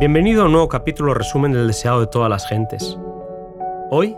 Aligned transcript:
Bienvenido 0.00 0.40
a 0.40 0.46
un 0.46 0.52
nuevo 0.52 0.66
capítulo 0.70 1.12
resumen 1.12 1.52
del 1.52 1.66
deseado 1.66 2.00
de 2.00 2.06
todas 2.06 2.30
las 2.30 2.48
gentes. 2.48 2.98
Hoy, 3.90 4.16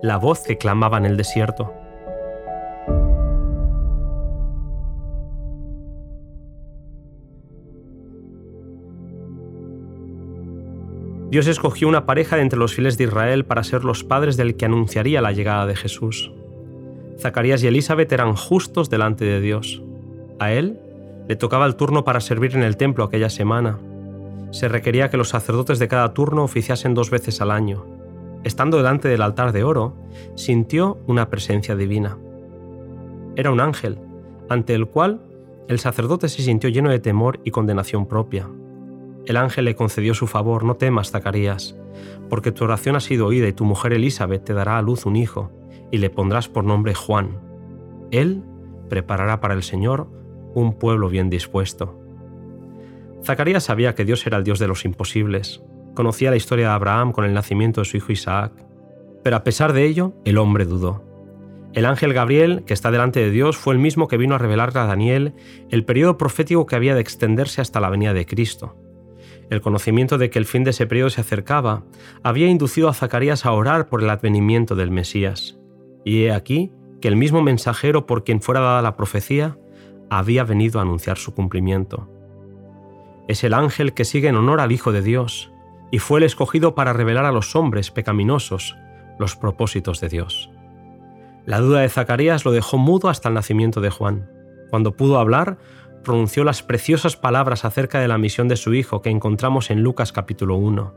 la 0.00 0.18
voz 0.18 0.44
que 0.44 0.56
clamaba 0.56 0.98
en 0.98 1.04
el 1.04 1.16
desierto. 1.16 1.74
Dios 11.28 11.48
escogió 11.48 11.88
una 11.88 12.06
pareja 12.06 12.36
de 12.36 12.42
entre 12.42 12.60
los 12.60 12.72
fieles 12.72 12.96
de 12.96 13.02
Israel 13.02 13.44
para 13.44 13.64
ser 13.64 13.82
los 13.82 14.04
padres 14.04 14.36
del 14.36 14.56
que 14.56 14.66
anunciaría 14.66 15.20
la 15.20 15.32
llegada 15.32 15.66
de 15.66 15.74
Jesús. 15.74 16.30
Zacarías 17.18 17.64
y 17.64 17.66
Elizabeth 17.66 18.12
eran 18.12 18.36
justos 18.36 18.90
delante 18.90 19.24
de 19.24 19.40
Dios. 19.40 19.82
A 20.38 20.52
él 20.52 20.78
le 21.26 21.34
tocaba 21.34 21.66
el 21.66 21.74
turno 21.74 22.04
para 22.04 22.20
servir 22.20 22.54
en 22.54 22.62
el 22.62 22.76
templo 22.76 23.02
aquella 23.02 23.28
semana. 23.28 23.80
Se 24.50 24.68
requería 24.68 25.10
que 25.10 25.16
los 25.16 25.28
sacerdotes 25.28 25.78
de 25.78 25.88
cada 25.88 26.14
turno 26.14 26.44
oficiasen 26.44 26.94
dos 26.94 27.10
veces 27.10 27.40
al 27.40 27.50
año. 27.50 27.86
Estando 28.44 28.76
delante 28.76 29.08
del 29.08 29.22
altar 29.22 29.52
de 29.52 29.64
oro, 29.64 29.96
sintió 30.34 30.98
una 31.06 31.28
presencia 31.28 31.74
divina. 31.74 32.16
Era 33.34 33.50
un 33.50 33.60
ángel, 33.60 33.98
ante 34.48 34.74
el 34.74 34.86
cual 34.86 35.20
el 35.68 35.78
sacerdote 35.80 36.28
se 36.28 36.42
sintió 36.42 36.70
lleno 36.70 36.90
de 36.90 37.00
temor 37.00 37.40
y 37.44 37.50
condenación 37.50 38.06
propia. 38.06 38.48
El 39.26 39.36
ángel 39.36 39.64
le 39.64 39.74
concedió 39.74 40.14
su 40.14 40.28
favor, 40.28 40.62
no 40.62 40.76
temas, 40.76 41.10
Zacarías, 41.10 41.76
porque 42.28 42.52
tu 42.52 42.64
oración 42.64 42.94
ha 42.94 43.00
sido 43.00 43.26
oída 43.26 43.48
y 43.48 43.52
tu 43.52 43.64
mujer 43.64 43.92
Elizabeth 43.92 44.44
te 44.44 44.54
dará 44.54 44.78
a 44.78 44.82
luz 44.82 45.06
un 45.06 45.16
hijo, 45.16 45.50
y 45.90 45.98
le 45.98 46.10
pondrás 46.10 46.48
por 46.48 46.64
nombre 46.64 46.94
Juan. 46.94 47.40
Él 48.12 48.44
preparará 48.88 49.40
para 49.40 49.54
el 49.54 49.64
Señor 49.64 50.08
un 50.54 50.74
pueblo 50.74 51.08
bien 51.08 51.28
dispuesto. 51.28 51.98
Zacarías 53.26 53.64
sabía 53.64 53.96
que 53.96 54.04
Dios 54.04 54.24
era 54.24 54.38
el 54.38 54.44
Dios 54.44 54.60
de 54.60 54.68
los 54.68 54.84
imposibles, 54.84 55.60
conocía 55.94 56.30
la 56.30 56.36
historia 56.36 56.68
de 56.68 56.74
Abraham 56.74 57.10
con 57.10 57.24
el 57.24 57.34
nacimiento 57.34 57.80
de 57.80 57.84
su 57.84 57.96
hijo 57.96 58.12
Isaac, 58.12 58.52
pero 59.24 59.34
a 59.34 59.42
pesar 59.42 59.72
de 59.72 59.84
ello, 59.84 60.14
el 60.24 60.38
hombre 60.38 60.64
dudó. 60.64 61.04
El 61.72 61.86
ángel 61.86 62.14
Gabriel, 62.14 62.62
que 62.64 62.72
está 62.72 62.92
delante 62.92 63.18
de 63.18 63.32
Dios, 63.32 63.56
fue 63.56 63.74
el 63.74 63.80
mismo 63.80 64.06
que 64.06 64.16
vino 64.16 64.36
a 64.36 64.38
revelarle 64.38 64.78
a 64.78 64.86
Daniel 64.86 65.34
el 65.68 65.84
periodo 65.84 66.16
profético 66.16 66.66
que 66.66 66.76
había 66.76 66.94
de 66.94 67.00
extenderse 67.00 67.60
hasta 67.60 67.80
la 67.80 67.90
venida 67.90 68.14
de 68.14 68.26
Cristo. 68.26 68.76
El 69.50 69.60
conocimiento 69.60 70.18
de 70.18 70.30
que 70.30 70.38
el 70.38 70.46
fin 70.46 70.62
de 70.62 70.70
ese 70.70 70.86
periodo 70.86 71.10
se 71.10 71.20
acercaba 71.20 71.82
había 72.22 72.46
inducido 72.46 72.88
a 72.88 72.94
Zacarías 72.94 73.44
a 73.44 73.52
orar 73.52 73.88
por 73.88 74.02
el 74.02 74.10
advenimiento 74.10 74.76
del 74.76 74.92
Mesías. 74.92 75.58
Y 76.04 76.22
he 76.22 76.32
aquí 76.32 76.70
que 77.00 77.08
el 77.08 77.16
mismo 77.16 77.42
mensajero 77.42 78.06
por 78.06 78.22
quien 78.22 78.40
fuera 78.40 78.60
dada 78.60 78.82
la 78.82 78.96
profecía 78.96 79.58
había 80.10 80.44
venido 80.44 80.78
a 80.78 80.82
anunciar 80.82 81.18
su 81.18 81.34
cumplimiento. 81.34 82.15
Es 83.28 83.44
el 83.44 83.54
ángel 83.54 83.92
que 83.92 84.04
sigue 84.04 84.28
en 84.28 84.36
honor 84.36 84.60
al 84.60 84.72
Hijo 84.72 84.92
de 84.92 85.02
Dios, 85.02 85.52
y 85.90 85.98
fue 85.98 86.20
el 86.20 86.24
escogido 86.24 86.74
para 86.74 86.92
revelar 86.92 87.24
a 87.24 87.32
los 87.32 87.56
hombres 87.56 87.90
pecaminosos 87.90 88.76
los 89.18 89.36
propósitos 89.36 90.00
de 90.00 90.08
Dios. 90.08 90.50
La 91.44 91.60
duda 91.60 91.80
de 91.80 91.88
Zacarías 91.88 92.44
lo 92.44 92.52
dejó 92.52 92.76
mudo 92.76 93.08
hasta 93.08 93.28
el 93.28 93.34
nacimiento 93.34 93.80
de 93.80 93.90
Juan. 93.90 94.28
Cuando 94.70 94.96
pudo 94.96 95.18
hablar, 95.18 95.58
pronunció 96.02 96.44
las 96.44 96.62
preciosas 96.62 97.16
palabras 97.16 97.64
acerca 97.64 98.00
de 98.00 98.08
la 98.08 98.18
misión 98.18 98.48
de 98.48 98.56
su 98.56 98.74
hijo 98.74 99.02
que 99.02 99.10
encontramos 99.10 99.70
en 99.70 99.82
Lucas 99.82 100.12
capítulo 100.12 100.56
1. 100.56 100.94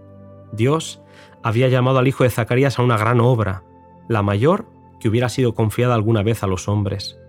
Dios 0.52 1.02
había 1.44 1.68
llamado 1.68 2.00
al 2.00 2.08
hijo 2.08 2.24
de 2.24 2.30
Zacarías 2.30 2.80
a 2.80 2.84
una 2.84 2.98
gran 2.98 3.20
obra, 3.20 3.64
la 4.08 4.22
mayor 4.22 4.68
que 5.00 5.08
hubiera 5.08 5.30
sido 5.30 5.54
confiada 5.54 5.96
alguna 5.96 6.24
vez 6.24 6.44
a 6.44 6.48
los 6.48 6.68
hombres. 6.68 7.20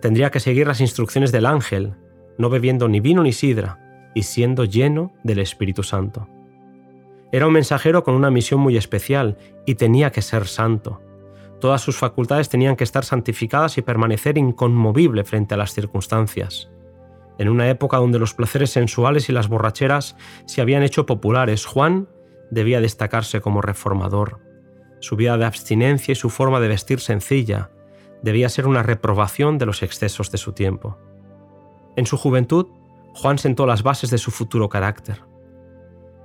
Tendría 0.00 0.30
que 0.30 0.40
seguir 0.40 0.66
las 0.66 0.80
instrucciones 0.80 1.32
del 1.32 1.46
ángel, 1.46 1.94
no 2.38 2.50
bebiendo 2.50 2.88
ni 2.88 3.00
vino 3.00 3.22
ni 3.22 3.32
sidra, 3.32 3.81
y 4.14 4.22
siendo 4.24 4.64
lleno 4.64 5.12
del 5.22 5.38
Espíritu 5.38 5.82
Santo. 5.82 6.28
Era 7.32 7.46
un 7.46 7.54
mensajero 7.54 8.04
con 8.04 8.14
una 8.14 8.30
misión 8.30 8.60
muy 8.60 8.76
especial 8.76 9.38
y 9.64 9.76
tenía 9.76 10.12
que 10.12 10.20
ser 10.20 10.46
santo. 10.46 11.00
Todas 11.60 11.80
sus 11.80 11.96
facultades 11.96 12.48
tenían 12.48 12.76
que 12.76 12.84
estar 12.84 13.04
santificadas 13.04 13.78
y 13.78 13.82
permanecer 13.82 14.36
inconmovible 14.36 15.24
frente 15.24 15.54
a 15.54 15.56
las 15.56 15.72
circunstancias. 15.72 16.70
En 17.38 17.48
una 17.48 17.70
época 17.70 17.96
donde 17.96 18.18
los 18.18 18.34
placeres 18.34 18.70
sensuales 18.70 19.28
y 19.28 19.32
las 19.32 19.48
borracheras 19.48 20.16
se 20.44 20.60
habían 20.60 20.82
hecho 20.82 21.06
populares, 21.06 21.64
Juan 21.64 22.08
debía 22.50 22.80
destacarse 22.80 23.40
como 23.40 23.62
reformador. 23.62 24.40
Su 25.00 25.16
vida 25.16 25.38
de 25.38 25.46
abstinencia 25.46 26.12
y 26.12 26.16
su 26.16 26.28
forma 26.28 26.60
de 26.60 26.68
vestir 26.68 27.00
sencilla 27.00 27.70
debía 28.22 28.48
ser 28.48 28.66
una 28.66 28.82
reprobación 28.82 29.56
de 29.56 29.66
los 29.66 29.82
excesos 29.82 30.30
de 30.30 30.38
su 30.38 30.52
tiempo. 30.52 30.98
En 31.96 32.06
su 32.06 32.16
juventud, 32.16 32.66
Juan 33.14 33.38
sentó 33.38 33.66
las 33.66 33.82
bases 33.82 34.10
de 34.10 34.18
su 34.18 34.30
futuro 34.30 34.68
carácter. 34.68 35.22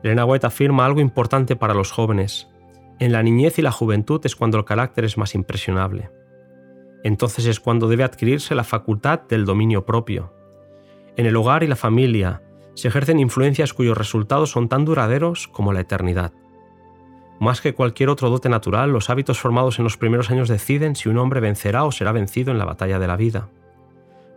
Elena 0.03 0.25
White 0.25 0.47
afirma 0.47 0.85
algo 0.85 1.01
importante 1.01 1.55
para 1.55 1.73
los 1.73 1.91
jóvenes. 1.91 2.47
En 2.99 3.11
la 3.11 3.23
niñez 3.23 3.59
y 3.59 3.61
la 3.61 3.71
juventud 3.71 4.21
es 4.23 4.35
cuando 4.35 4.57
el 4.57 4.65
carácter 4.65 5.05
es 5.05 5.17
más 5.17 5.35
impresionable. 5.35 6.09
Entonces 7.03 7.45
es 7.45 7.59
cuando 7.59 7.87
debe 7.87 8.03
adquirirse 8.03 8.55
la 8.55 8.63
facultad 8.63 9.21
del 9.27 9.45
dominio 9.45 9.85
propio, 9.85 10.33
en 11.17 11.25
el 11.25 11.35
hogar 11.35 11.63
y 11.63 11.67
la 11.67 11.75
familia 11.75 12.43
se 12.75 12.89
ejercen 12.89 13.19
influencias 13.19 13.73
cuyos 13.73 13.97
resultados 13.97 14.51
son 14.51 14.69
tan 14.69 14.85
duraderos 14.85 15.47
como 15.47 15.73
la 15.73 15.79
eternidad. 15.79 16.31
Más 17.39 17.59
que 17.59 17.73
cualquier 17.73 18.09
otro 18.09 18.29
dote 18.29 18.49
natural, 18.49 18.91
los 18.91 19.09
hábitos 19.09 19.39
formados 19.39 19.79
en 19.79 19.83
los 19.83 19.97
primeros 19.97 20.29
años 20.29 20.47
deciden 20.47 20.95
si 20.95 21.09
un 21.09 21.17
hombre 21.17 21.39
vencerá 21.39 21.85
o 21.85 21.91
será 21.91 22.11
vencido 22.11 22.51
en 22.51 22.59
la 22.59 22.65
batalla 22.65 22.99
de 22.99 23.07
la 23.07 23.17
vida. 23.17 23.49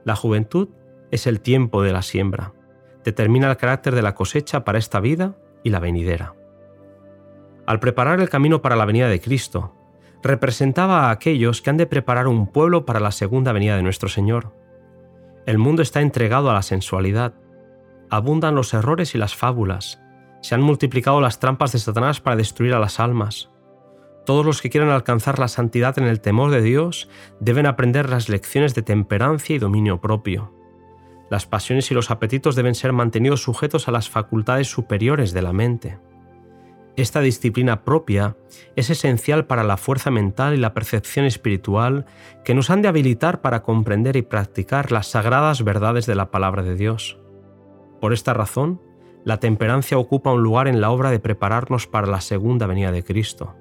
La 0.05 0.17
juventud 0.17 0.71
es 1.10 1.26
el 1.26 1.41
tiempo 1.41 1.82
de 1.82 1.93
la 1.93 2.03
siembra. 2.03 2.53
Determina 3.04 3.50
el 3.50 3.56
carácter 3.56 3.94
de 3.94 4.03
la 4.03 4.15
cosecha 4.15 4.65
para 4.65 4.78
esta 4.78 5.00
vida 5.00 5.34
y 5.62 5.71
la 5.71 5.81
venidera. 5.81 6.34
Al 7.66 7.81
preparar 7.81 8.21
el 8.21 8.28
camino 8.28 8.62
para 8.62 8.76
la 8.76 8.84
venida 8.84 9.09
de 9.09 9.20
Cristo, 9.20 9.75
representaba 10.22 11.06
a 11.06 11.10
aquellos 11.10 11.62
que 11.62 11.70
han 11.70 11.76
de 11.76 11.87
preparar 11.87 12.26
un 12.28 12.47
pueblo 12.47 12.84
para 12.84 13.00
la 13.00 13.10
segunda 13.10 13.53
venida 13.53 13.76
de 13.76 13.82
nuestro 13.82 14.09
Señor. 14.09 14.53
El 15.47 15.59
mundo 15.59 15.82
está 15.82 16.00
entregado 16.00 16.50
a 16.50 16.54
la 16.54 16.62
sensualidad. 16.62 17.34
Abundan 18.10 18.54
los 18.54 18.75
errores 18.75 19.15
y 19.15 19.19
las 19.19 19.34
fábulas. 19.34 20.00
Se 20.43 20.54
han 20.54 20.62
multiplicado 20.62 21.20
las 21.20 21.38
trampas 21.38 21.72
de 21.72 21.78
Satanás 21.78 22.20
para 22.20 22.37
destruir 22.37 22.75
a 22.75 22.78
las 22.78 23.00
almas. 23.00 23.50
Todos 24.26 24.44
los 24.44 24.60
que 24.60 24.69
quieran 24.69 24.91
alcanzar 24.91 25.38
la 25.38 25.49
santidad 25.49 25.99
en 25.99 26.04
el 26.04 26.20
temor 26.20 26.50
de 26.50 26.60
Dios 26.60 27.09
deben 27.41 27.66
aprender 27.66 28.10
las 28.10 28.28
lecciones 28.28 28.75
de 28.75 28.82
temperancia 28.82 29.56
y 29.56 29.59
dominio 29.59 30.00
propio. 30.00 30.53
Las 31.30 31.46
pasiones 31.46 31.91
y 31.91 31.94
los 31.94 32.10
apetitos 32.10 32.56
deben 32.56 32.74
ser 32.74 32.92
mantenidos 32.92 33.42
sujetos 33.42 33.88
a 33.88 33.92
las 33.92 34.10
facultades 34.10 34.68
superiores 34.68 35.32
de 35.32 35.42
la 35.42 35.52
mente. 35.52 35.98
Esta 36.96 37.20
disciplina 37.20 37.84
propia 37.84 38.36
es 38.76 38.91
esencial 38.91 39.46
para 39.46 39.62
la 39.62 39.76
fuerza 39.76 40.10
mental 40.10 40.54
y 40.54 40.56
la 40.58 40.74
percepción 40.74 41.24
espiritual 41.24 42.04
que 42.44 42.52
nos 42.52 42.69
han 42.69 42.82
de 42.82 42.88
habilitar 42.88 43.40
para 43.40 43.62
comprender 43.62 44.16
y 44.16 44.22
practicar 44.22 44.90
las 44.90 45.06
sagradas 45.06 45.62
verdades 45.62 46.04
de 46.06 46.16
la 46.16 46.30
palabra 46.30 46.62
de 46.62 46.74
Dios. 46.74 47.16
Por 48.00 48.12
esta 48.12 48.34
razón, 48.34 48.82
la 49.24 49.38
temperancia 49.38 49.98
ocupa 49.98 50.32
un 50.32 50.42
lugar 50.42 50.66
en 50.66 50.80
la 50.80 50.90
obra 50.90 51.10
de 51.10 51.20
prepararnos 51.20 51.86
para 51.86 52.06
la 52.06 52.20
segunda 52.20 52.66
venida 52.66 52.90
de 52.90 53.04
Cristo. 53.04 53.54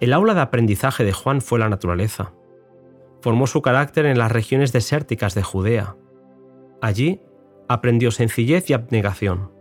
El 0.00 0.12
aula 0.12 0.34
de 0.34 0.40
aprendizaje 0.40 1.04
de 1.04 1.12
Juan 1.12 1.40
fue 1.40 1.58
la 1.58 1.68
naturaleza. 1.68 2.32
Formó 3.20 3.46
su 3.46 3.60
carácter 3.62 4.06
en 4.06 4.18
las 4.18 4.32
regiones 4.32 4.72
desérticas 4.72 5.34
de 5.34 5.42
Judea. 5.42 5.96
Allí 6.80 7.20
aprendió 7.68 8.10
sencillez 8.10 8.68
y 8.70 8.72
abnegación 8.72 9.60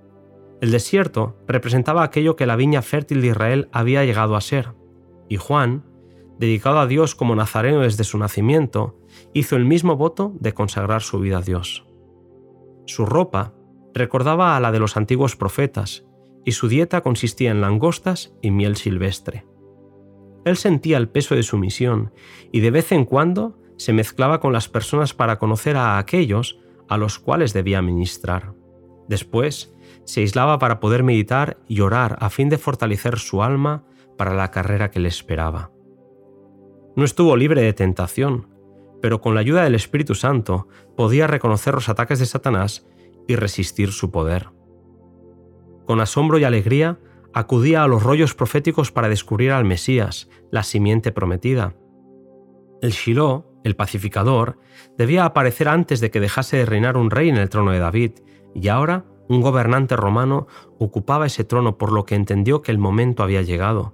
el 0.62 0.72
desierto 0.72 1.38
representaba 1.48 2.04
aquello 2.04 2.36
que 2.36 2.46
la 2.46 2.58
viña 2.58 2.82
fértil 2.82 3.22
de 3.22 3.28
Israel 3.28 3.70
había 3.72 4.04
llegado 4.04 4.36
a 4.36 4.42
ser, 4.42 4.74
y 5.30 5.38
Juan, 5.38 5.86
dedicado 6.38 6.80
a 6.80 6.88
Dios 6.88 7.16
como 7.16 7.36
nazareno 7.36 7.82
desde 7.82 8.04
su 8.04 8.18
nacimiento, 8.18 9.00
hizo 9.34 9.56
el 9.56 9.66
mismo 9.66 9.96
voto 9.96 10.34
de 10.40 10.54
consagrar 10.54 11.02
su 11.02 11.20
vida 11.20 11.38
a 11.38 11.42
Dios. 11.42 11.86
Su 12.86 13.06
ropa 13.06 13.54
recordaba 13.94 14.58
a 14.58 14.60
la 14.60 14.72
de 14.72 14.80
los 14.80 14.98
antiguos 14.98 15.36
profetas, 15.38 16.06
y 16.44 16.52
su 16.52 16.68
dieta 16.68 17.02
consistía 17.02 17.52
en 17.52 17.62
langostas 17.62 18.34
y 18.42 18.52
miel 18.52 18.76
silvestre. 18.76 19.46
Él 20.46 20.58
sentía 20.58 20.98
el 20.98 21.10
peso 21.10 21.36
de 21.36 21.44
su 21.44 21.58
misión 21.58 22.12
y 22.52 22.62
de 22.62 22.72
vez 22.72 22.92
en 22.92 23.06
cuando 23.06 23.60
se 23.78 23.94
mezclaba 23.94 24.40
con 24.40 24.52
las 24.52 24.68
personas 24.68 25.14
para 25.14 25.38
conocer 25.38 25.78
a 25.78 25.98
aquellos 25.98 26.60
a 26.90 26.98
los 26.98 27.20
cuales 27.20 27.54
debía 27.54 27.82
ministrar. 27.82 28.54
Después, 29.08 29.74
se 30.04 30.22
aislaba 30.22 30.60
para 30.60 30.80
poder 30.80 31.04
meditar 31.04 31.58
y 31.68 31.82
orar 31.82 32.18
a 32.20 32.30
fin 32.30 32.50
de 32.50 32.58
fortalecer 32.58 33.20
su 33.20 33.44
alma 33.44 33.86
para 34.18 34.34
la 34.34 34.52
carrera 34.52 34.92
que 34.92 35.00
le 35.00 35.08
esperaba. 35.08 35.72
No 36.96 37.06
estuvo 37.06 37.38
libre 37.38 37.62
de 37.62 37.74
tentación, 37.74 38.48
pero 39.02 39.22
con 39.22 39.36
la 39.36 39.42
ayuda 39.42 39.64
del 39.64 39.76
Espíritu 39.76 40.16
Santo 40.16 40.68
podía 40.98 41.28
reconocer 41.28 41.74
los 41.74 41.90
ataques 41.90 42.20
de 42.20 42.26
Satanás 42.26 42.86
y 43.28 43.36
resistir 43.36 43.92
su 43.92 44.12
poder. 44.12 44.50
Con 45.86 46.02
asombro 46.02 46.38
y 46.38 46.44
alegría 46.44 47.00
acudía 47.34 47.84
a 47.84 47.88
los 47.88 48.04
rollos 48.04 48.34
proféticos 48.34 48.92
para 48.92 49.10
descubrir 49.10 49.52
al 49.52 49.66
Mesías, 49.66 50.30
la 50.52 50.64
simiente 50.64 51.12
prometida. 51.12 51.76
El 52.82 52.92
Shiloh, 52.92 53.49
el 53.64 53.76
pacificador, 53.76 54.58
debía 54.98 55.26
aparecer 55.26 55.68
antes 55.68 56.00
de 56.00 56.12
que 56.12 56.20
dejase 56.20 56.58
de 56.58 56.66
reinar 56.66 56.98
un 56.98 57.12
rey 57.12 57.30
en 57.30 57.38
el 57.38 57.50
trono 57.50 57.72
de 57.72 57.80
David, 57.80 58.12
y 58.56 58.68
ahora 58.68 59.06
un 59.28 59.42
gobernante 59.42 59.96
romano 59.96 60.48
ocupaba 60.80 61.28
ese 61.28 61.44
trono 61.44 61.78
por 61.78 61.92
lo 61.92 62.06
que 62.06 62.16
entendió 62.16 62.62
que 62.62 62.72
el 62.72 62.80
momento 62.80 63.24
había 63.24 63.42
llegado. 63.42 63.94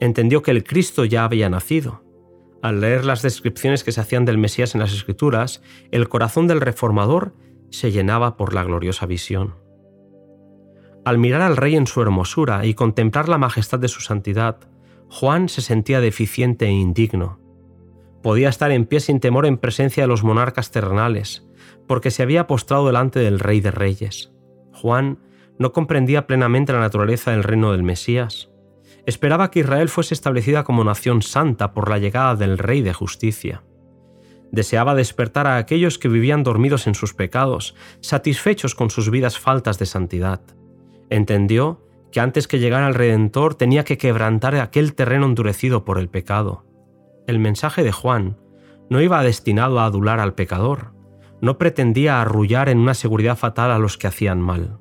Entendió 0.00 0.42
que 0.42 0.52
el 0.52 0.64
Cristo 0.64 1.04
ya 1.04 1.24
había 1.24 1.50
nacido. 1.50 2.04
Al 2.62 2.80
leer 2.80 3.04
las 3.04 3.22
descripciones 3.22 3.82
que 3.82 3.92
se 3.92 4.00
hacían 4.00 4.24
del 4.24 4.38
Mesías 4.38 4.74
en 4.74 4.80
las 4.80 4.92
Escrituras, 4.92 5.62
el 5.90 6.08
corazón 6.08 6.46
del 6.46 6.60
reformador 6.60 7.34
se 7.70 7.90
llenaba 7.90 8.36
por 8.36 8.54
la 8.54 8.64
gloriosa 8.64 9.06
visión. 9.06 9.56
Al 11.04 11.18
mirar 11.18 11.40
al 11.40 11.56
rey 11.56 11.74
en 11.74 11.86
su 11.86 12.02
hermosura 12.02 12.66
y 12.66 12.74
contemplar 12.74 13.28
la 13.28 13.38
majestad 13.38 13.78
de 13.78 13.88
su 13.88 14.00
santidad, 14.00 14.58
Juan 15.10 15.48
se 15.48 15.62
sentía 15.62 16.00
deficiente 16.00 16.66
e 16.66 16.70
indigno. 16.70 17.40
Podía 18.22 18.48
estar 18.48 18.70
en 18.70 18.86
pie 18.86 19.00
sin 19.00 19.20
temor 19.20 19.46
en 19.46 19.58
presencia 19.58 20.02
de 20.02 20.08
los 20.08 20.24
monarcas 20.24 20.70
terrenales, 20.70 21.46
porque 21.86 22.10
se 22.10 22.22
había 22.22 22.46
postrado 22.46 22.86
delante 22.86 23.20
del 23.20 23.38
Rey 23.38 23.60
de 23.60 23.70
Reyes. 23.70 24.32
Juan 24.72 25.18
no 25.58 25.72
comprendía 25.72 26.26
plenamente 26.26 26.72
la 26.72 26.80
naturaleza 26.80 27.32
del 27.32 27.44
reino 27.44 27.72
del 27.72 27.82
Mesías. 27.82 28.50
Esperaba 29.06 29.50
que 29.50 29.60
Israel 29.60 29.88
fuese 29.88 30.14
establecida 30.14 30.64
como 30.64 30.84
nación 30.84 31.22
santa 31.22 31.72
por 31.72 31.88
la 31.88 31.98
llegada 31.98 32.36
del 32.36 32.58
Rey 32.58 32.82
de 32.82 32.92
Justicia. 32.92 33.62
Deseaba 34.52 34.94
despertar 34.94 35.46
a 35.46 35.56
aquellos 35.56 35.98
que 35.98 36.08
vivían 36.08 36.42
dormidos 36.42 36.86
en 36.86 36.94
sus 36.94 37.14
pecados, 37.14 37.74
satisfechos 38.00 38.74
con 38.74 38.90
sus 38.90 39.10
vidas 39.10 39.38
faltas 39.38 39.78
de 39.78 39.86
santidad. 39.86 40.40
Entendió 41.10 41.84
que 42.12 42.20
antes 42.20 42.48
que 42.48 42.58
llegara 42.58 42.88
el 42.88 42.94
Redentor 42.94 43.54
tenía 43.54 43.84
que 43.84 43.98
quebrantar 43.98 44.54
aquel 44.56 44.94
terreno 44.94 45.26
endurecido 45.26 45.84
por 45.84 45.98
el 45.98 46.08
pecado. 46.08 46.64
El 47.28 47.38
mensaje 47.38 47.84
de 47.84 47.92
Juan 47.92 48.38
no 48.88 49.02
iba 49.02 49.22
destinado 49.22 49.80
a 49.80 49.84
adular 49.84 50.18
al 50.18 50.32
pecador, 50.32 50.94
no 51.42 51.58
pretendía 51.58 52.22
arrullar 52.22 52.70
en 52.70 52.78
una 52.78 52.94
seguridad 52.94 53.36
fatal 53.36 53.70
a 53.70 53.78
los 53.78 53.98
que 53.98 54.06
hacían 54.06 54.40
mal. 54.40 54.78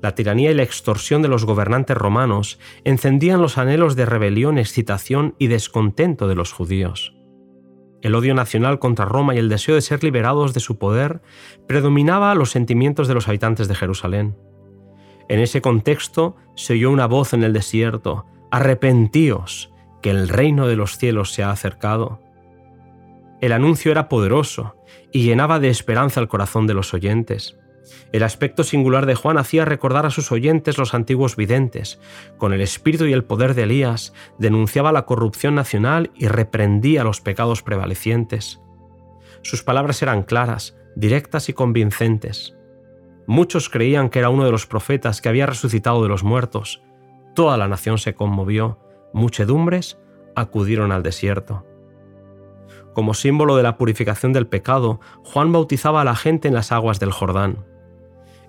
La 0.00 0.14
tiranía 0.14 0.52
y 0.52 0.54
la 0.54 0.62
extorsión 0.62 1.22
de 1.22 1.28
los 1.28 1.44
gobernantes 1.44 1.96
romanos 1.96 2.60
encendían 2.84 3.42
los 3.42 3.58
anhelos 3.58 3.96
de 3.96 4.06
rebelión, 4.06 4.58
excitación 4.58 5.34
y 5.40 5.48
descontento 5.48 6.28
de 6.28 6.36
los 6.36 6.52
judíos. 6.52 7.16
El 8.00 8.14
odio 8.14 8.36
nacional 8.36 8.78
contra 8.78 9.04
Roma 9.04 9.34
y 9.34 9.38
el 9.38 9.48
deseo 9.48 9.74
de 9.74 9.80
ser 9.80 10.04
liberados 10.04 10.54
de 10.54 10.60
su 10.60 10.78
poder 10.78 11.20
predominaba 11.66 12.32
los 12.36 12.52
sentimientos 12.52 13.08
de 13.08 13.14
los 13.14 13.26
habitantes 13.26 13.66
de 13.66 13.74
Jerusalén. 13.74 14.36
En 15.28 15.40
ese 15.40 15.60
contexto 15.60 16.36
se 16.54 16.74
oyó 16.74 16.92
una 16.92 17.06
voz 17.06 17.32
en 17.32 17.42
el 17.42 17.52
desierto, 17.52 18.26
Arrepentíos, 18.52 19.73
que 20.04 20.10
el 20.10 20.28
reino 20.28 20.66
de 20.66 20.76
los 20.76 20.98
cielos 20.98 21.32
se 21.32 21.42
ha 21.42 21.50
acercado. 21.50 22.20
El 23.40 23.52
anuncio 23.52 23.90
era 23.90 24.10
poderoso 24.10 24.76
y 25.12 25.22
llenaba 25.22 25.60
de 25.60 25.70
esperanza 25.70 26.20
el 26.20 26.28
corazón 26.28 26.66
de 26.66 26.74
los 26.74 26.92
oyentes. 26.92 27.58
El 28.12 28.22
aspecto 28.22 28.64
singular 28.64 29.06
de 29.06 29.14
Juan 29.14 29.38
hacía 29.38 29.64
recordar 29.64 30.04
a 30.04 30.10
sus 30.10 30.30
oyentes 30.30 30.76
los 30.76 30.92
antiguos 30.92 31.36
videntes. 31.36 32.00
Con 32.36 32.52
el 32.52 32.60
espíritu 32.60 33.06
y 33.06 33.14
el 33.14 33.24
poder 33.24 33.54
de 33.54 33.62
Elías 33.62 34.12
denunciaba 34.38 34.92
la 34.92 35.06
corrupción 35.06 35.54
nacional 35.54 36.10
y 36.14 36.28
reprendía 36.28 37.02
los 37.02 37.22
pecados 37.22 37.62
prevalecientes. 37.62 38.60
Sus 39.40 39.62
palabras 39.62 40.02
eran 40.02 40.22
claras, 40.22 40.76
directas 40.96 41.48
y 41.48 41.54
convincentes. 41.54 42.54
Muchos 43.26 43.70
creían 43.70 44.10
que 44.10 44.18
era 44.18 44.28
uno 44.28 44.44
de 44.44 44.52
los 44.52 44.66
profetas 44.66 45.22
que 45.22 45.30
había 45.30 45.46
resucitado 45.46 46.02
de 46.02 46.10
los 46.10 46.24
muertos. 46.24 46.82
Toda 47.34 47.56
la 47.56 47.68
nación 47.68 47.96
se 47.96 48.12
conmovió, 48.12 48.83
muchedumbres 49.14 49.98
acudieron 50.36 50.92
al 50.92 51.02
desierto. 51.02 51.64
Como 52.92 53.14
símbolo 53.14 53.56
de 53.56 53.62
la 53.62 53.78
purificación 53.78 54.32
del 54.32 54.46
pecado, 54.46 55.00
Juan 55.24 55.52
bautizaba 55.52 56.02
a 56.02 56.04
la 56.04 56.14
gente 56.14 56.48
en 56.48 56.54
las 56.54 56.72
aguas 56.72 57.00
del 57.00 57.12
Jordán. 57.12 57.64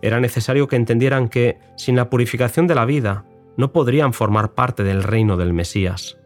Era 0.01 0.19
necesario 0.19 0.67
que 0.67 0.75
entendieran 0.75 1.29
que, 1.29 1.57
sin 1.77 1.95
la 1.95 2.09
purificación 2.09 2.67
de 2.67 2.75
la 2.75 2.85
vida, 2.85 3.25
no 3.57 3.71
podrían 3.71 4.13
formar 4.13 4.53
parte 4.53 4.83
del 4.83 5.03
reino 5.03 5.37
del 5.37 5.53
Mesías. 5.53 6.17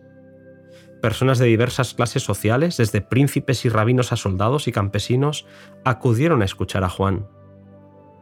Personas 1.01 1.39
de 1.39 1.45
diversas 1.45 1.94
clases 1.94 2.24
sociales, 2.24 2.75
desde 2.75 3.00
príncipes 3.01 3.63
y 3.63 3.69
rabinos 3.69 4.12
a 4.12 4.18
soldados 4.18 4.68
y 4.68 4.71
campesinos, 4.71 5.45
acudieron 5.86 6.41
a 6.41 6.45
escuchar 6.45 6.83
a 6.83 6.89
Juan. 6.89 7.27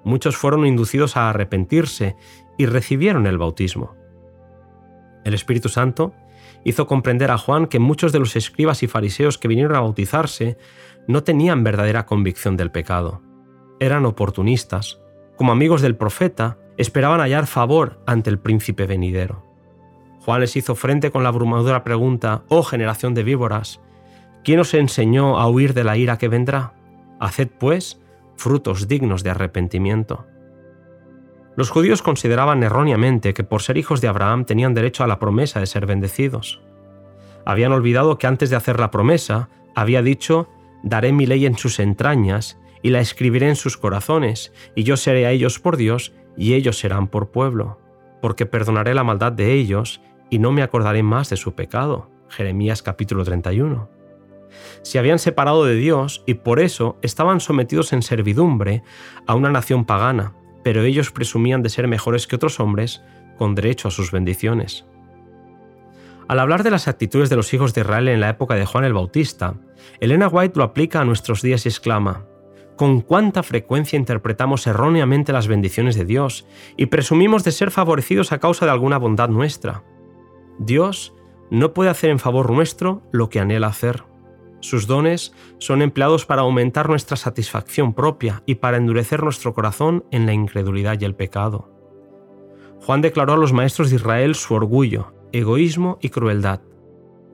Muchos 0.04 0.38
fueron 0.38 0.66
inducidos 0.66 1.18
a 1.18 1.30
arrepentirse 1.30 2.16
y 2.58 2.68
recibieron 2.68 3.26
el 3.26 3.40
bautismo. 3.40 3.96
El 5.28 5.34
Espíritu 5.34 5.68
Santo 5.68 6.14
hizo 6.64 6.88
comprender 6.88 7.32
a 7.32 7.38
Juan 7.38 7.68
que 7.68 7.80
muchos 7.80 8.14
de 8.14 8.20
los 8.20 8.38
escribas 8.38 8.82
y 8.82 8.88
fariseos 8.88 9.38
que 9.38 9.50
vinieron 9.50 9.76
a 9.76 9.82
bautizarse 9.82 10.58
no 11.06 11.24
tenían 11.24 11.66
verdadera 11.66 12.06
convicción 12.06 12.56
del 12.56 12.72
pecado. 12.72 13.22
Eran 13.82 14.06
oportunistas. 14.06 15.02
Como 15.36 15.52
amigos 15.52 15.82
del 15.82 15.98
profeta, 15.98 16.60
esperaban 16.78 17.20
hallar 17.20 17.46
favor 17.46 18.02
ante 18.08 18.30
el 18.30 18.40
príncipe 18.40 18.86
venidero. 18.86 19.44
Juan 20.22 20.40
les 20.40 20.56
hizo 20.56 20.76
frente 20.76 21.12
con 21.12 21.24
la 21.24 21.30
abrumadora 21.30 21.84
pregunta, 21.84 22.46
oh 22.48 22.64
generación 22.64 23.14
de 23.14 23.24
víboras, 23.24 23.82
¿quién 24.46 24.62
os 24.62 24.74
enseñó 24.74 25.40
a 25.40 25.50
huir 25.50 25.74
de 25.74 25.84
la 25.84 25.98
ira 25.98 26.18
que 26.18 26.30
vendrá? 26.30 26.74
Haced, 27.20 27.50
pues, 27.60 28.02
frutos 28.38 28.88
dignos 28.88 29.24
de 29.24 29.32
arrepentimiento. 29.32 30.26
Los 31.58 31.72
judíos 31.72 32.04
consideraban 32.04 32.62
erróneamente 32.62 33.34
que 33.34 33.44
por 33.44 33.64
ser 33.64 33.78
hijos 33.78 34.00
de 34.00 34.08
Abraham 34.08 34.46
tenían 34.46 34.76
derecho 34.76 35.04
a 35.04 35.08
la 35.08 35.18
promesa 35.18 35.60
de 35.60 35.66
ser 35.66 35.88
bendecidos. 35.88 36.62
Habían 37.46 37.72
olvidado 37.72 38.20
que 38.20 38.28
antes 38.28 38.52
de 38.52 38.56
hacer 38.56 38.80
la 38.80 38.92
promesa, 38.92 39.50
había 39.74 40.04
dicho, 40.04 40.48
daré 40.84 41.12
mi 41.14 41.26
ley 41.26 41.48
en 41.48 41.58
sus 41.58 41.80
entrañas 41.80 42.60
y 42.84 42.92
la 42.92 43.00
escribiré 43.00 43.50
en 43.50 43.56
sus 43.56 43.76
corazones, 43.76 44.54
y 44.76 44.84
yo 44.84 44.98
seré 44.98 45.26
a 45.26 45.32
ellos 45.32 45.58
por 45.58 45.78
Dios, 45.78 46.14
y 46.38 46.54
ellos 46.54 46.78
serán 46.78 47.08
por 47.08 47.32
pueblo, 47.32 47.80
porque 48.22 48.46
perdonaré 48.46 48.94
la 48.94 49.04
maldad 49.04 49.32
de 49.32 49.54
ellos, 49.54 50.00
y 50.30 50.38
no 50.38 50.52
me 50.52 50.62
acordaré 50.62 51.02
más 51.02 51.32
de 51.32 51.38
su 51.38 51.56
pecado. 51.56 52.12
Jeremías 52.30 52.84
capítulo 52.84 53.24
31. 53.24 53.90
Se 54.84 55.00
habían 55.00 55.18
separado 55.18 55.66
de 55.66 55.74
Dios 55.74 56.24
y 56.28 56.36
por 56.36 56.60
eso 56.60 56.98
estaban 57.02 57.40
sometidos 57.40 57.94
en 57.94 58.04
servidumbre 58.04 58.84
a 59.26 59.34
una 59.34 59.50
nación 59.50 59.86
pagana, 59.86 60.34
pero 60.68 60.84
ellos 60.84 61.12
presumían 61.12 61.64
de 61.64 61.70
ser 61.70 61.88
mejores 61.88 62.28
que 62.28 62.36
otros 62.36 62.60
hombres 62.60 63.02
con 63.38 63.56
derecho 63.56 63.88
a 63.88 63.92
sus 63.92 64.12
bendiciones. 64.12 64.86
Al 66.28 66.42
hablar 66.42 66.64
de 66.64 66.72
las 66.72 66.90
actitudes 66.90 67.30
de 67.30 67.38
los 67.38 67.54
hijos 67.54 67.74
de 67.74 67.80
Israel 67.80 68.10
en 68.10 68.20
la 68.20 68.28
época 68.28 68.56
de 68.56 68.66
Juan 68.66 68.84
el 68.84 68.92
Bautista, 68.92 69.54
Elena 70.02 70.28
White 70.28 70.58
lo 70.58 70.66
aplica 70.66 71.00
a 71.00 71.06
nuestros 71.06 71.42
días 71.42 71.66
y 71.66 71.70
exclama, 71.70 72.26
con 72.76 73.00
cuánta 73.00 73.44
frecuencia 73.44 73.96
interpretamos 73.96 74.68
erróneamente 74.68 75.32
las 75.32 75.48
bendiciones 75.48 75.96
de 75.96 76.04
Dios 76.04 76.46
y 76.76 76.88
presumimos 76.88 77.46
de 77.46 77.54
ser 77.54 77.72
favorecidos 77.72 78.34
a 78.34 78.40
causa 78.40 78.66
de 78.66 78.72
alguna 78.72 78.98
bondad 78.98 79.30
nuestra. 79.30 79.86
Dios 80.60 81.14
no 81.50 81.74
puede 81.74 81.92
hacer 81.92 82.10
en 82.10 82.20
favor 82.20 82.52
nuestro 82.52 83.04
lo 83.14 83.30
que 83.30 83.40
anhela 83.40 83.68
hacer. 83.68 84.04
Sus 84.60 84.88
dones 84.88 85.34
son 85.60 85.82
empleados 85.82 86.26
para 86.26 86.42
aumentar 86.42 86.90
nuestra 86.90 87.16
satisfacción 87.16 87.94
propia 87.94 88.44
y 88.46 88.56
para 88.56 88.78
endurecer 88.78 89.24
nuestro 89.24 89.54
corazón 89.54 90.06
en 90.12 90.26
la 90.26 90.34
incredulidad 90.34 91.00
y 91.00 91.06
el 91.06 91.16
pecado. 91.16 91.72
Juan 92.82 93.02
declaró 93.02 93.34
a 93.34 93.38
los 93.38 93.54
maestros 93.54 93.90
de 93.90 93.98
Israel 93.98 94.36
su 94.36 94.54
orgullo, 94.54 95.14
egoísmo 95.32 96.00
y 96.02 96.10
crueldad. 96.10 96.62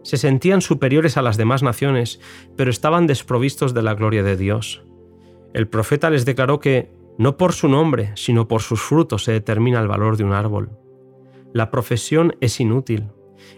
Se 0.03 0.17
sentían 0.17 0.61
superiores 0.61 1.15
a 1.15 1.21
las 1.21 1.37
demás 1.37 1.63
naciones, 1.63 2.19
pero 2.57 2.69
estaban 2.69 3.07
desprovistos 3.07 3.73
de 3.73 3.83
la 3.83 3.93
gloria 3.93 4.23
de 4.23 4.35
Dios. 4.35 4.83
El 5.53 5.67
profeta 5.67 6.09
les 6.09 6.25
declaró 6.25 6.59
que 6.59 6.91
no 7.17 7.37
por 7.37 7.53
su 7.53 7.69
nombre, 7.69 8.11
sino 8.15 8.47
por 8.47 8.61
sus 8.61 8.81
frutos 8.81 9.23
se 9.23 9.31
determina 9.31 9.79
el 9.79 9.87
valor 9.87 10.17
de 10.17 10.23
un 10.23 10.33
árbol. 10.33 10.71
La 11.53 11.69
profesión 11.69 12.35
es 12.41 12.59
inútil, 12.59 13.11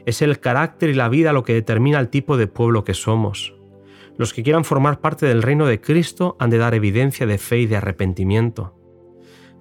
es 0.05 0.21
el 0.21 0.39
carácter 0.39 0.89
y 0.89 0.93
la 0.93 1.09
vida 1.09 1.33
lo 1.33 1.43
que 1.43 1.53
determina 1.53 1.99
el 1.99 2.09
tipo 2.09 2.37
de 2.37 2.47
pueblo 2.47 2.83
que 2.83 2.93
somos. 2.93 3.55
Los 4.17 4.33
que 4.33 4.43
quieran 4.43 4.63
formar 4.63 5.01
parte 5.01 5.25
del 5.25 5.41
reino 5.41 5.65
de 5.65 5.81
Cristo 5.81 6.37
han 6.39 6.49
de 6.49 6.57
dar 6.57 6.73
evidencia 6.73 7.25
de 7.25 7.37
fe 7.37 7.59
y 7.59 7.65
de 7.65 7.77
arrepentimiento. 7.77 8.75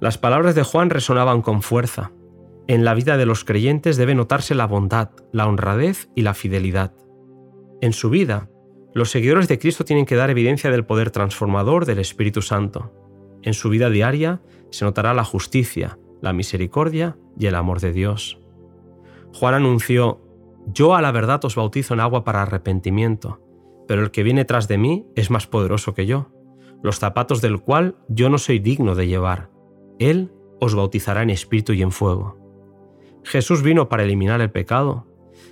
Las 0.01 0.19
palabras 0.19 0.55
de 0.55 0.63
Juan 0.63 0.91
resonaban 0.91 1.43
con 1.43 1.63
fuerza. 1.63 2.13
En 2.67 2.85
la 2.85 2.95
vida 2.95 3.17
de 3.17 3.27
los 3.27 3.45
creyentes 3.45 3.97
debe 3.97 4.15
notarse 4.15 4.55
la 4.55 4.67
bondad, 4.67 5.11
la 5.33 5.47
honradez 5.47 6.09
y 6.15 6.23
la 6.23 6.35
fidelidad. 6.35 6.93
En 7.81 7.93
su 7.93 8.11
vida, 8.11 8.49
los 8.95 9.11
seguidores 9.11 9.49
de 9.49 9.59
Cristo 9.59 9.85
tienen 9.85 10.07
que 10.07 10.15
dar 10.15 10.31
evidencia 10.31 10.71
del 10.71 10.85
poder 10.85 11.11
transformador 11.11 11.85
del 11.85 11.99
Espíritu 11.99 12.43
Santo. 12.43 12.93
En 13.43 13.53
su 13.53 13.69
vida 13.69 13.91
diaria 13.91 14.41
se 14.71 14.85
notará 14.85 15.15
la 15.15 15.25
justicia, 15.25 15.99
la 16.23 16.33
misericordia 16.33 17.17
y 17.39 17.47
el 17.47 17.57
amor 17.57 17.81
de 17.81 17.93
Dios. 17.93 18.44
Juan 19.35 19.55
anunció, 19.55 20.21
Yo 20.73 20.95
a 20.95 21.03
la 21.03 21.11
verdad 21.11 21.45
os 21.45 21.57
bautizo 21.57 21.93
en 21.93 22.01
agua 22.01 22.23
para 22.23 22.43
arrepentimiento, 22.43 23.41
pero 23.89 24.03
el 24.03 24.13
que 24.13 24.23
viene 24.23 24.45
tras 24.45 24.69
de 24.69 24.79
mí 24.79 25.07
es 25.17 25.29
más 25.31 25.49
poderoso 25.49 25.93
que 25.93 26.07
yo, 26.07 26.31
los 26.83 27.01
zapatos 27.01 27.41
del 27.41 27.61
cual 27.61 27.97
yo 28.09 28.31
no 28.31 28.39
soy 28.39 28.61
digno 28.61 28.95
de 28.95 29.09
llevar. 29.09 29.51
Él 29.99 30.33
os 30.61 30.77
bautizará 30.77 31.23
en 31.23 31.31
espíritu 31.31 31.73
y 31.73 31.83
en 31.83 31.91
fuego. 31.91 32.39
Jesús 33.25 33.63
vino 33.63 33.89
para 33.89 34.05
eliminar 34.05 34.41
el 34.41 34.53
pecado. 34.53 35.09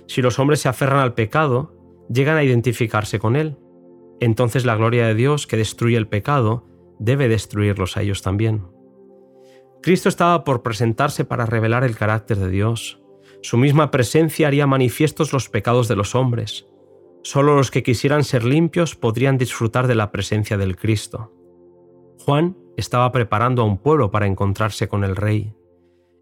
Si 0.07 0.21
los 0.21 0.39
hombres 0.39 0.61
se 0.61 0.69
aferran 0.69 0.99
al 0.99 1.13
pecado, 1.13 1.75
llegan 2.09 2.37
a 2.37 2.43
identificarse 2.43 3.19
con 3.19 3.35
él. 3.35 3.57
Entonces 4.21 4.63
la 4.63 4.77
gloria 4.77 5.07
de 5.07 5.15
Dios 5.15 5.45
que 5.45 5.57
destruye 5.57 5.97
el 5.97 6.07
pecado 6.07 6.65
debe 6.99 7.27
destruirlos 7.27 7.97
a 7.97 8.01
ellos 8.01 8.21
también. 8.21 8.65
Cristo 9.81 10.07
estaba 10.07 10.45
por 10.45 10.63
presentarse 10.63 11.25
para 11.25 11.45
revelar 11.45 11.83
el 11.83 11.97
carácter 11.97 12.37
de 12.37 12.49
Dios. 12.49 13.02
Su 13.43 13.57
misma 13.57 13.91
presencia 13.91 14.47
haría 14.47 14.65
manifiestos 14.67 15.33
los 15.33 15.49
pecados 15.49 15.89
de 15.89 15.97
los 15.97 16.15
hombres. 16.15 16.65
Solo 17.23 17.57
los 17.57 17.71
que 17.71 17.83
quisieran 17.83 18.23
ser 18.23 18.45
limpios 18.45 18.95
podrían 18.95 19.37
disfrutar 19.37 19.87
de 19.87 19.95
la 19.95 20.13
presencia 20.13 20.57
del 20.57 20.77
Cristo. 20.77 21.33
Juan 22.19 22.55
estaba 22.77 23.11
preparando 23.11 23.61
a 23.61 23.65
un 23.65 23.77
pueblo 23.79 24.11
para 24.11 24.27
encontrarse 24.27 24.87
con 24.87 25.03
el 25.03 25.17
Rey. 25.17 25.53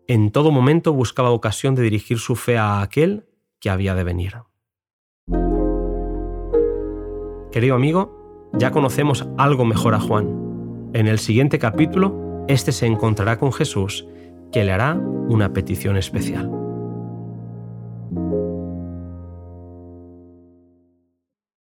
En 0.08 0.32
todo 0.32 0.50
momento 0.50 0.94
buscaba 0.94 1.30
ocasión 1.30 1.76
de 1.76 1.84
dirigir 1.84 2.18
su 2.18 2.36
fe 2.36 2.58
a 2.58 2.82
aquel 2.82 3.28
que 3.60 3.70
había 3.70 3.94
de 3.94 4.04
venir. 4.04 4.38
Querido 7.52 7.76
amigo, 7.76 8.50
ya 8.54 8.72
conocemos 8.72 9.28
algo 9.38 9.64
mejor 9.64 9.94
a 9.94 10.00
Juan. 10.00 10.90
En 10.94 11.08
el 11.08 11.20
siguiente 11.20 11.60
capítulo, 11.60 12.46
este 12.48 12.72
se 12.72 12.88
encontrará 12.88 13.38
con 13.38 13.54
Jesús, 13.54 14.08
que 14.52 14.64
le 14.64 14.72
hará 14.72 14.96
una 14.96 15.54
petición 15.54 15.98
especial. 15.98 16.61